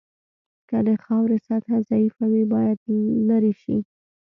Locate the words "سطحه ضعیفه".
1.47-2.25